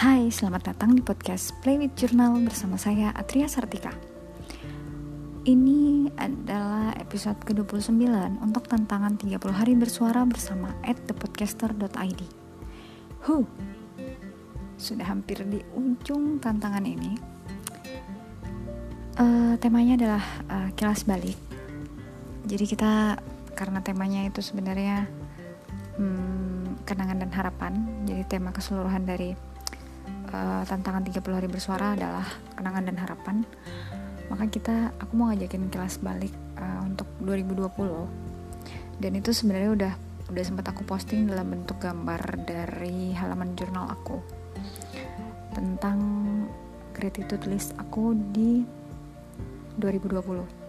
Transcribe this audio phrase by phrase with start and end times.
[0.00, 3.92] Hai, selamat datang di podcast Play with Journal bersama saya Atria Sartika.
[5.44, 8.08] Ini adalah episode ke-29
[8.40, 12.20] untuk tantangan 30 hari bersuara bersama at thepodcaster.id.
[13.28, 13.44] Huh,
[14.80, 17.20] sudah hampir di ujung tantangan ini.
[19.20, 21.36] Uh, temanya adalah uh, kilas balik.
[22.48, 23.20] Jadi kita
[23.52, 25.04] karena temanya itu sebenarnya
[26.00, 27.72] hmm, kenangan dan harapan.
[28.08, 29.49] Jadi tema keseluruhan dari
[30.32, 33.36] uh, tantangan 30 hari bersuara adalah kenangan dan harapan.
[34.30, 39.92] Maka kita aku mau ngajakin kelas balik uh, untuk 2020 dan itu sebenarnya udah
[40.30, 44.22] udah sempat aku posting dalam bentuk gambar dari halaman jurnal aku.
[45.50, 45.98] Tentang
[46.94, 48.62] gratitude list aku di
[49.80, 50.60] 2020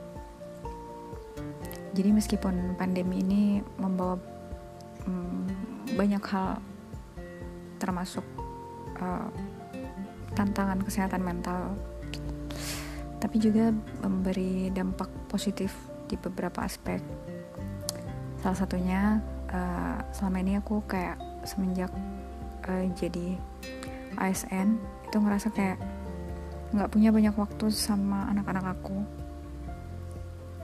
[1.91, 3.43] jadi meskipun pandemi ini
[3.75, 4.15] membawa
[5.03, 5.43] um,
[5.95, 6.63] banyak hal
[7.77, 8.23] termasuk
[9.03, 9.27] uh,
[10.35, 11.75] tantangan kesehatan mental.
[13.21, 13.69] Tapi juga
[14.01, 15.75] memberi dampak positif
[16.09, 16.99] di beberapa aspek.
[18.41, 19.21] Salah satunya
[19.53, 21.93] uh, selama ini aku kayak semenjak
[22.65, 23.37] uh, jadi
[24.17, 25.77] ASN itu ngerasa kayak
[26.71, 28.97] nggak punya banyak waktu sama anak-anak aku.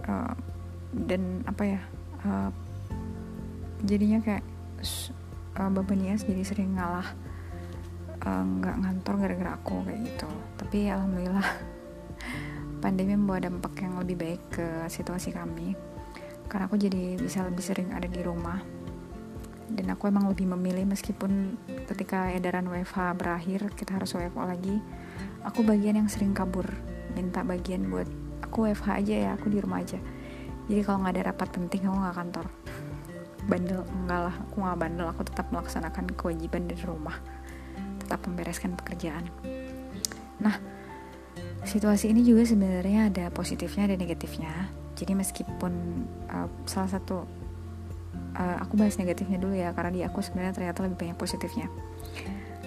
[0.08, 0.34] Uh,
[0.96, 1.82] dan apa ya
[2.24, 2.50] uh,
[3.84, 4.46] jadinya kayak
[5.60, 7.12] uh, beban ya jadi sering ngalah
[8.44, 10.30] nggak uh, ngantor gara-gara aku kayak gitu.
[10.60, 11.48] Tapi alhamdulillah
[12.84, 15.74] pandemi membawa dampak yang lebih baik ke situasi kami.
[16.48, 18.60] Karena aku jadi bisa lebih sering ada di rumah.
[19.68, 21.60] Dan aku emang lebih memilih meskipun
[21.92, 24.80] ketika edaran WFH berakhir kita harus WFO lagi
[25.44, 26.68] aku bagian yang sering kabur.
[27.16, 28.08] Minta bagian buat
[28.40, 30.00] aku WFH aja ya aku di rumah aja.
[30.68, 32.46] Jadi kalau nggak ada rapat penting aku nggak kantor.
[33.48, 35.08] Bandel enggak lah aku nggak bandel.
[35.12, 37.16] Aku tetap melaksanakan kewajiban dari rumah
[38.08, 39.28] tetap membereskan pekerjaan.
[40.40, 40.56] Nah,
[41.68, 44.72] situasi ini juga sebenarnya ada positifnya dan negatifnya.
[44.96, 45.74] Jadi meskipun
[46.32, 47.28] uh, salah satu
[48.40, 51.68] uh, aku bahas negatifnya dulu ya karena di aku sebenarnya ternyata lebih banyak positifnya.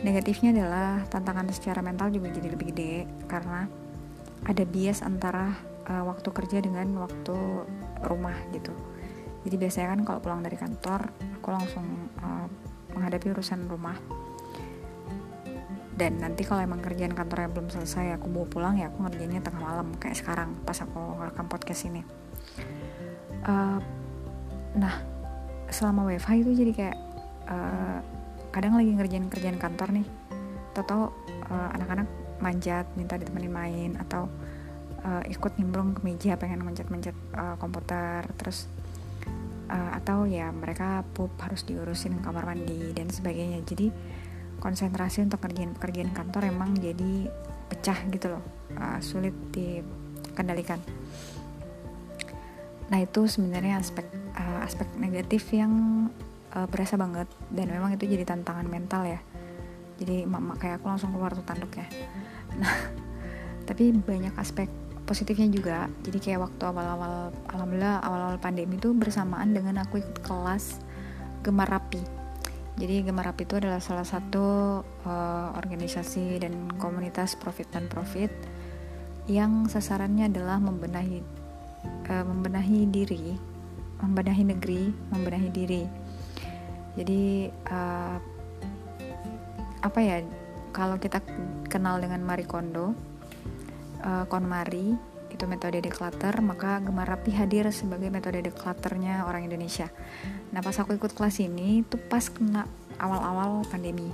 [0.04, 2.94] Negatifnya adalah tantangan secara mental juga jadi lebih gede
[3.25, 3.64] karena
[4.44, 5.56] ada bias antara
[5.88, 7.37] uh, waktu kerja dengan waktu
[8.04, 8.72] rumah gitu.
[9.48, 11.09] Jadi biasanya kan kalau pulang dari kantor
[11.41, 11.87] aku langsung
[12.20, 12.47] uh,
[12.93, 13.97] menghadapi urusan rumah
[16.00, 19.61] dan nanti kalau emang kerjaan kantornya belum selesai aku bawa pulang ya aku ngerjainnya tengah
[19.61, 22.00] malam kayak sekarang pas aku rekam podcast ini.
[23.44, 23.77] Uh,
[24.81, 25.05] nah
[25.69, 26.99] selama WFH itu jadi kayak
[27.53, 28.00] uh,
[28.49, 30.06] kadang lagi ngerjain kerjaan kantor nih.
[30.72, 31.12] Atau
[31.53, 32.09] uh, anak-anak
[32.41, 34.25] manjat minta ditemenin main atau
[35.05, 38.72] uh, ikut nimbrung ke meja pengen mencet-mencet uh, komputer terus
[39.69, 43.61] uh, atau ya mereka pup harus diurusin kamar mandi dan sebagainya.
[43.69, 43.93] Jadi
[44.60, 47.26] konsentrasi untuk kerjaan pekerjaan kantor emang jadi
[47.72, 48.44] pecah gitu loh
[48.76, 50.78] uh, sulit dikendalikan.
[52.93, 54.04] Nah itu sebenarnya aspek
[54.37, 55.72] uh, aspek negatif yang
[56.53, 59.20] uh, berasa banget dan memang itu jadi tantangan mental ya.
[59.97, 61.84] Jadi mak kayak aku langsung keluar tuh tanduknya
[62.60, 62.72] nah
[63.69, 64.66] tapi banyak aspek
[65.09, 65.78] positifnya juga.
[66.06, 70.78] Jadi kayak waktu awal-awal alhamdulillah awal-awal pandemi itu bersamaan dengan aku ikut kelas
[71.43, 72.19] gemar rapi
[72.80, 78.32] jadi Gemar Rapi itu adalah salah satu uh, organisasi dan komunitas profit dan profit
[79.28, 81.20] yang sasarannya adalah membenahi
[82.08, 83.36] uh, membenahi diri,
[84.00, 85.84] membenahi negeri, membenahi diri.
[86.96, 88.16] Jadi uh,
[89.84, 90.24] apa ya?
[90.70, 91.20] Kalau kita
[91.69, 92.96] kenal dengan Marie Kondo,
[94.00, 95.09] uh, KonMari
[95.40, 99.88] itu metode declutter, maka Gemar Rapi hadir sebagai metode declutternya orang Indonesia.
[100.52, 102.68] Nah pas aku ikut kelas ini tuh pas kena
[103.00, 104.12] awal-awal pandemi.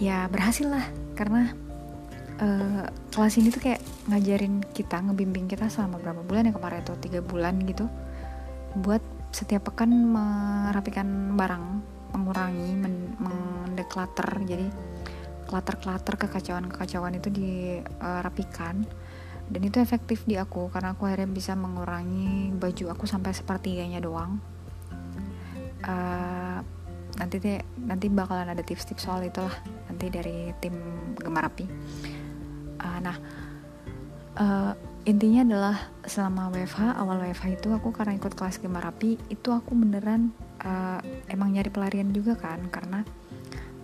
[0.00, 1.52] Ya berhasil lah karena
[2.40, 6.96] uh, kelas ini tuh kayak ngajarin kita, ngebimbing kita selama berapa bulan ya kemarin tuh
[6.96, 7.84] tiga bulan gitu,
[8.80, 9.04] buat
[9.36, 11.64] setiap pekan merapikan barang,
[12.16, 12.72] mengurangi,
[13.20, 14.64] mendeklater, jadi
[15.44, 18.88] klater-klater kekacauan-kekacauan itu dirapikan
[19.46, 24.42] dan itu efektif di aku karena aku akhirnya bisa mengurangi baju aku sampai sepertiganya doang.
[25.86, 26.58] Uh,
[27.16, 29.54] nanti deh nanti bakalan ada tips-tips soal itulah
[29.86, 30.74] nanti dari tim
[31.14, 31.66] gemar api.
[32.82, 33.16] Uh, nah
[34.42, 34.72] uh,
[35.06, 39.78] intinya adalah selama WFH awal WFH itu aku karena ikut kelas gemar api itu aku
[39.78, 40.34] beneran
[40.66, 40.98] uh,
[41.30, 43.06] emang nyari pelarian juga kan karena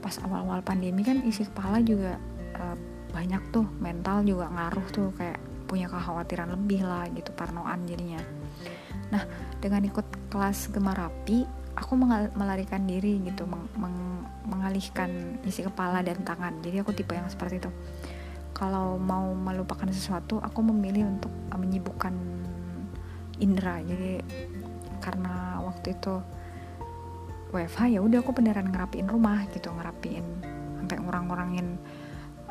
[0.03, 2.19] pas awal-awal pandemi kan isi kepala juga
[2.59, 2.75] uh,
[3.15, 8.21] banyak tuh mental juga ngaruh tuh kayak punya kekhawatiran lebih lah gitu parnoan jadinya.
[9.09, 9.25] Nah
[9.57, 11.97] dengan ikut kelas gemar rapi aku
[12.37, 13.97] melarikan diri gitu meng, meng,
[14.45, 16.61] mengalihkan isi kepala dan tangan.
[16.61, 17.73] Jadi aku tipe yang seperti itu.
[18.53, 22.13] Kalau mau melupakan sesuatu aku memilih untuk menyibukkan
[23.41, 23.81] indera.
[23.81, 24.21] Jadi
[25.01, 26.21] karena waktu itu
[27.53, 30.25] WFH ya udah aku beneran ngerapiin rumah gitu ngerapiin
[30.85, 31.81] sampai ngurang-ngurangin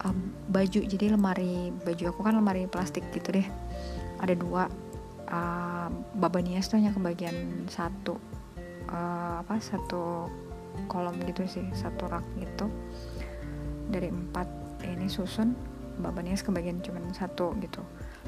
[0.05, 0.15] uh,
[0.51, 3.47] baju jadi lemari baju aku kan lemari plastik gitu deh.
[4.21, 4.65] Ada dua.
[5.31, 5.87] Uh,
[6.19, 8.19] babanias tuh hanya kebagian satu.
[8.91, 10.27] Uh, apa satu
[10.91, 12.67] kolom gitu sih satu rak gitu.
[13.91, 14.47] Dari empat
[14.87, 15.55] ini susun
[15.99, 17.79] babanias kebagian cuma satu gitu.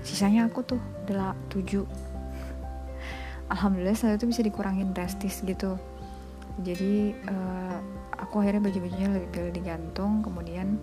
[0.05, 1.83] Sisanya aku tuh adalah tujuh.
[3.51, 5.75] Alhamdulillah setelah itu bisa dikurangin drastis gitu.
[6.63, 7.77] Jadi uh,
[8.15, 10.77] aku akhirnya baju-bajunya lebih pilih digantung kemudian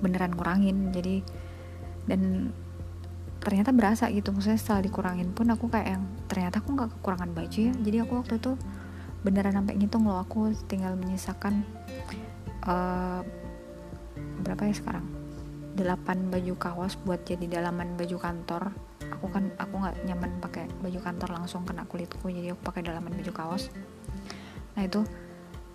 [0.00, 1.22] beneran kurangin jadi
[2.08, 2.52] dan
[3.40, 4.30] ternyata berasa gitu.
[4.36, 7.72] Maksudnya setelah dikurangin pun aku kayak yang ternyata aku nggak kekurangan baju ya.
[7.72, 8.52] Jadi aku waktu itu
[9.24, 10.20] beneran sampai ngitung loh.
[10.20, 11.64] Aku tinggal menyisakan
[12.68, 13.24] uh,
[14.44, 15.06] berapa ya sekarang?
[15.80, 18.76] 8 baju kaos buat jadi dalaman baju kantor.
[19.16, 22.28] Aku kan aku nggak nyaman pakai baju kantor langsung kena kulitku.
[22.28, 23.72] Jadi aku pakai dalaman baju kaos.
[24.76, 25.00] Nah itu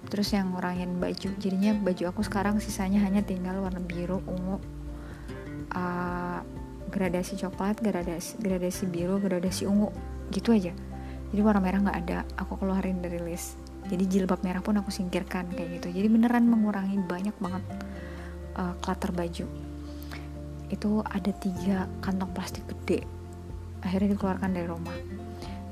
[0.07, 4.61] terus yang ngurangin baju jadinya baju aku sekarang sisanya hanya tinggal warna biru ungu
[5.73, 6.39] uh,
[6.89, 9.89] gradasi coklat gradasi gradasi biru gradasi ungu
[10.31, 10.73] gitu aja.
[11.33, 13.59] Jadi warna merah nggak ada aku keluarin dari list.
[13.85, 16.01] Jadi jilbab merah pun aku singkirkan kayak gitu.
[16.01, 17.63] Jadi beneran mengurangi banyak banget
[18.57, 19.45] uh, clutter baju.
[20.71, 23.05] Itu ada tiga kantong plastik gede
[23.85, 24.97] akhirnya dikeluarkan dari rumah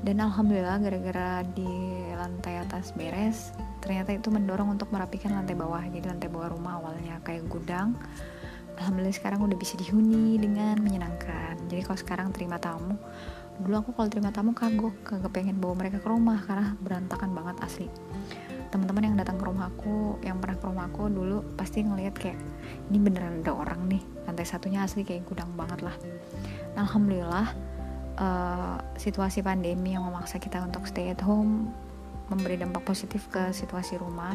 [0.04, 5.80] dan alhamdulillah gara-gara di lantai atas beres ternyata itu mendorong untuk merapikan lantai bawah.
[5.80, 7.96] Jadi lantai bawah rumah awalnya kayak gudang.
[8.76, 11.56] Alhamdulillah sekarang udah bisa dihuni dengan menyenangkan.
[11.68, 13.00] Jadi kalau sekarang terima tamu
[13.54, 17.56] dulu aku kalau terima tamu kagok kagak pengen bawa mereka ke rumah karena berantakan banget
[17.62, 17.86] asli.
[18.74, 22.38] Teman-teman yang datang ke rumah aku yang pernah ke rumah aku dulu pasti ngelihat kayak
[22.90, 24.02] ini beneran ada orang nih.
[24.26, 25.94] Lantai satunya asli kayak gudang banget lah.
[26.74, 27.73] Alhamdulillah
[28.18, 31.70] uh, situasi pandemi yang memaksa kita untuk stay at home
[32.32, 34.32] memberi dampak positif ke situasi rumah.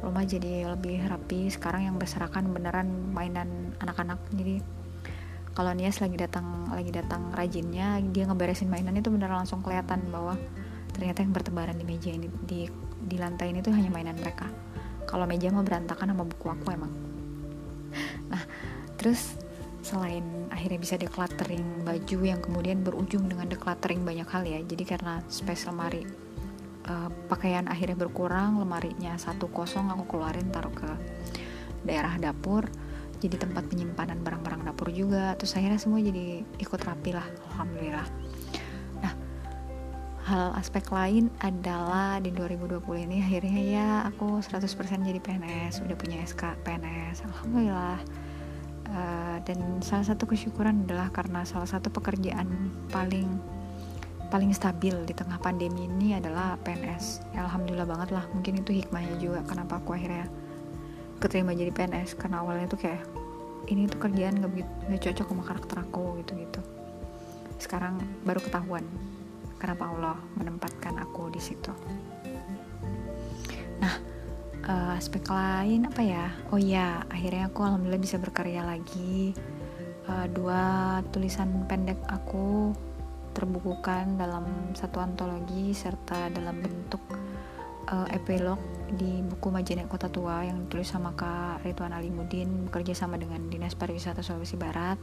[0.00, 1.50] Rumah jadi lebih rapi.
[1.52, 4.20] Sekarang yang berserakan beneran mainan anak-anak.
[4.32, 4.62] Jadi
[5.56, 10.36] kalau Nias lagi datang lagi datang rajinnya dia ngeberesin mainan itu beneran langsung kelihatan bahwa
[10.92, 12.68] ternyata yang bertebaran di meja ini di
[13.00, 14.48] di lantai ini tuh hanya mainan mereka.
[15.08, 16.92] Kalau meja mah berantakan sama buku aku emang.
[18.32, 18.42] Nah
[19.00, 19.36] terus
[19.86, 24.58] selain akhirnya bisa decluttering baju yang kemudian berujung dengan decluttering banyak hal ya.
[24.66, 26.02] Jadi karena space lemari
[26.90, 30.90] uh, pakaian akhirnya berkurang lemarinya satu kosong aku keluarin taruh ke
[31.86, 32.66] daerah dapur.
[33.22, 35.38] Jadi tempat penyimpanan barang-barang dapur juga.
[35.38, 38.08] Terus akhirnya semua jadi ikut rapi lah alhamdulillah.
[39.06, 39.14] Nah
[40.26, 44.66] hal aspek lain adalah di 2020 ini akhirnya ya aku 100%
[45.06, 48.25] jadi PNS udah punya SK PNS alhamdulillah
[48.90, 52.46] uh, dan salah satu kesyukuran adalah karena salah satu pekerjaan
[52.90, 53.26] paling
[54.26, 59.14] paling stabil di tengah pandemi ini adalah PNS ya, alhamdulillah banget lah mungkin itu hikmahnya
[59.22, 60.26] juga kenapa aku akhirnya
[61.22, 63.02] keterima jadi PNS karena awalnya tuh kayak
[63.70, 64.50] ini tuh kerjaan gak,
[64.90, 66.60] gak cocok sama karakter aku gitu gitu
[67.62, 68.84] sekarang baru ketahuan
[69.56, 71.72] kenapa Allah menempatkan aku di situ
[74.66, 79.32] uh, aspek lain apa ya oh ya akhirnya aku alhamdulillah bisa berkarya lagi
[80.10, 80.62] uh, dua
[81.14, 82.74] tulisan pendek aku
[83.36, 87.02] terbukukan dalam satu antologi serta dalam bentuk
[87.92, 93.20] uh, epilog di buku Majenek Kota Tua yang ditulis sama Kak Ridwan Alimudin bekerja sama
[93.20, 94.96] dengan Dinas Pariwisata Sulawesi Barat.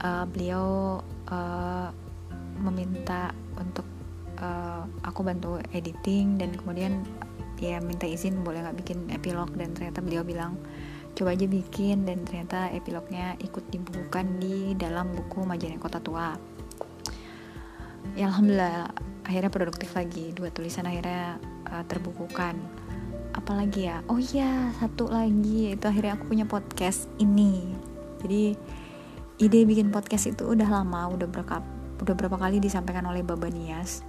[0.00, 1.88] Uh, beliau uh,
[2.62, 3.84] meminta untuk
[4.40, 7.04] uh, aku bantu editing dan kemudian
[7.60, 9.52] ya minta izin boleh nggak bikin epilog?
[9.54, 10.60] Dan ternyata beliau bilang
[11.16, 12.04] coba aja bikin.
[12.04, 16.34] Dan ternyata epilognya ikut dibukukan di dalam buku Majenek Kota Tua.
[18.14, 18.92] Ya alhamdulillah
[19.26, 20.32] akhirnya produktif lagi.
[20.32, 22.56] Dua tulisan akhirnya uh, terbukukan.
[23.36, 24.00] Apalagi ya?
[24.08, 25.76] Oh iya satu lagi.
[25.76, 27.76] Itu akhirnya aku punya podcast ini.
[28.24, 28.56] Jadi
[29.36, 31.60] ide bikin podcast itu udah lama udah berapa
[32.00, 34.00] udah berapa kali disampaikan oleh Baba Nias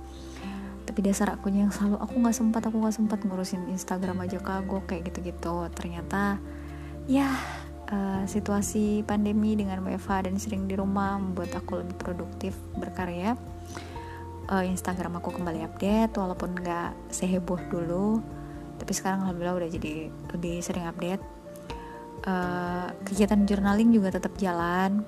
[0.98, 4.90] tapi dasar akunya yang selalu aku nggak sempat aku nggak sempat ngurusin Instagram aja kagok
[4.90, 5.70] kayak gitu-gitu.
[5.78, 6.42] Ternyata
[7.06, 7.30] ya
[7.94, 13.38] uh, situasi pandemi dengan WFH dan sering di rumah membuat aku lebih produktif berkarya.
[14.50, 18.18] Uh, Instagram aku kembali update walaupun nggak seheboh dulu
[18.82, 21.22] tapi sekarang alhamdulillah udah jadi lebih sering update.
[22.26, 25.06] Uh, kegiatan journaling juga tetap jalan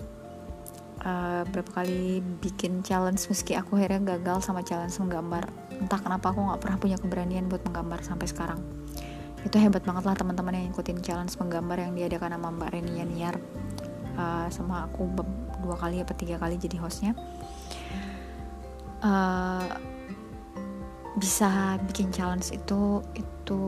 [1.04, 5.48] uh, berapa kali bikin challenge meski aku akhirnya gagal sama challenge menggambar.
[5.80, 8.60] Entah kenapa aku nggak pernah punya keberanian buat menggambar sampai sekarang.
[9.44, 13.36] Itu hebat banget lah teman-teman yang ngikutin challenge menggambar yang diadakan sama Mbak Reni Yaniar.
[14.20, 15.08] Uh, sama aku
[15.64, 17.16] dua kali apa tiga kali jadi hostnya.
[19.00, 19.64] Uh,
[21.16, 23.62] bisa bikin challenge itu itu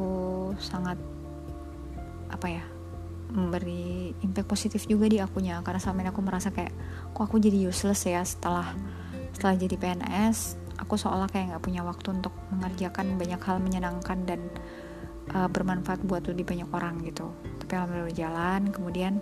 [0.60, 1.00] sangat
[2.32, 2.64] apa ya
[3.32, 5.64] memberi impact positif juga di akunya.
[5.64, 6.76] Karena selama ini aku merasa kayak
[7.12, 8.72] kok aku jadi useless ya setelah
[9.32, 14.41] setelah jadi PNS aku seolah kayak nggak punya waktu untuk mengerjakan banyak hal menyenangkan dan
[15.38, 17.30] uh, bermanfaat buat lebih banyak orang gitu.
[17.62, 19.13] Tapi alhamdulillah jalan kemudian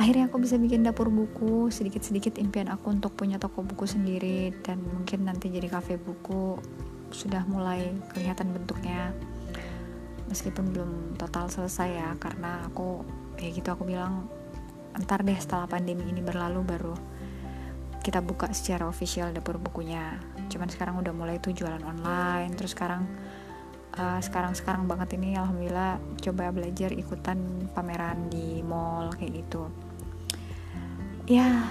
[0.00, 4.80] akhirnya aku bisa bikin dapur buku sedikit-sedikit impian aku untuk punya toko buku sendiri dan
[4.82, 6.56] mungkin nanti jadi kafe buku.
[7.12, 9.12] Sudah mulai kelihatan bentuknya.
[10.28, 13.00] Meskipun belum total selesai ya karena aku
[13.40, 14.28] ya gitu aku bilang
[14.96, 16.94] ntar deh setelah pandemi ini berlalu baru
[18.08, 20.16] kita buka secara official dapur bukunya.
[20.48, 23.04] Cuman sekarang udah mulai tuh jualan online terus sekarang
[24.00, 29.68] uh, sekarang sekarang banget ini alhamdulillah coba belajar ikutan pameran di mall kayak gitu.
[31.28, 31.68] Ya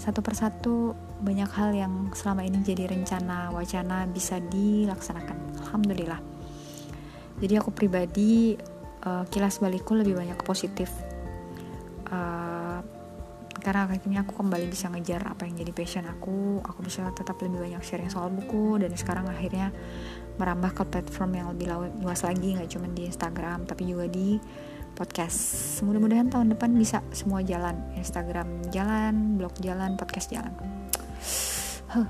[0.00, 5.60] satu persatu banyak hal yang selama ini jadi rencana wacana bisa dilaksanakan.
[5.60, 6.20] Alhamdulillah.
[7.36, 8.56] Jadi aku pribadi
[9.04, 10.88] uh, kilas balikku lebih banyak positif.
[12.06, 12.45] Uh,
[13.66, 17.66] karena akhirnya aku kembali bisa ngejar apa yang jadi passion aku aku bisa tetap lebih
[17.66, 19.74] banyak sharing soal buku dan sekarang akhirnya
[20.38, 24.38] merambah ke platform yang lebih luas lagi nggak cuma di Instagram tapi juga di
[24.96, 25.36] podcast.
[25.84, 30.54] Mudah-mudahan tahun depan bisa semua jalan Instagram jalan blog jalan podcast jalan.
[31.92, 32.08] Huh.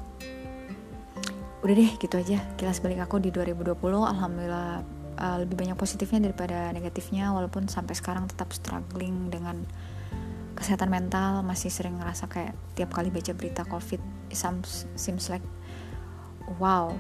[1.67, 2.39] udah deh gitu aja.
[2.55, 4.87] Kilas balik aku di 2020 alhamdulillah
[5.19, 9.67] uh, lebih banyak positifnya daripada negatifnya walaupun sampai sekarang tetap struggling dengan
[10.57, 14.01] kesehatan mental masih sering ngerasa kayak tiap kali baca berita covid
[14.97, 15.45] seems like
[16.59, 16.97] wow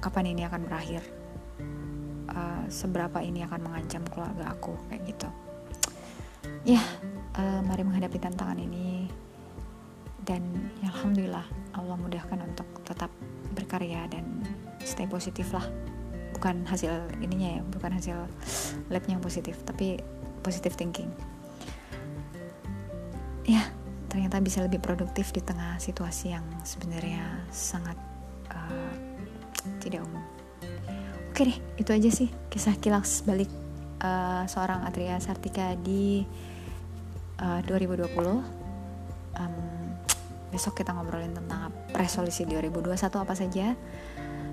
[0.00, 1.04] kapan ini akan berakhir?
[2.30, 5.28] Uh, seberapa ini akan mengancam keluarga aku kayak gitu.
[6.64, 6.80] Ya
[7.36, 9.06] uh, mari menghadapi tantangan ini.
[10.20, 13.10] Dan ya, alhamdulillah Allah mudahkan untuk tetap
[13.56, 14.44] berkarya dan
[14.84, 15.64] stay positif lah.
[16.36, 18.16] Bukan hasil ininya ya bukan hasil
[18.88, 20.00] labnya yang positif tapi
[20.40, 21.12] positive thinking
[23.50, 23.62] ya
[24.10, 27.94] ternyata bisa lebih produktif di tengah situasi yang sebenarnya sangat
[28.50, 28.92] uh,
[29.78, 30.22] tidak umum.
[31.30, 33.48] Oke deh itu aja sih kisah kilas balik
[34.02, 36.26] uh, seorang Atria Sartika di
[37.38, 38.10] uh, 2020
[39.38, 39.54] um,
[40.50, 43.66] besok kita ngobrolin tentang resolusi 2021 apa saja.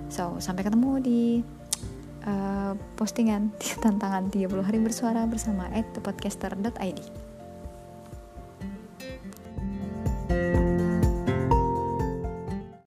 [0.08, 1.22] So sampai ketemu di
[2.24, 3.50] uh, postingan
[3.84, 7.27] tantangan 30 hari bersuara bersama @thepodcaster.id.